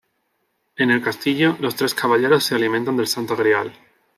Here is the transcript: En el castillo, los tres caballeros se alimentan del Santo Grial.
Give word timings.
En 0.77 0.89
el 0.89 0.99
castillo, 1.03 1.55
los 1.59 1.75
tres 1.75 1.93
caballeros 1.93 2.43
se 2.43 2.55
alimentan 2.55 2.97
del 2.97 3.05
Santo 3.05 3.35
Grial. 3.35 3.71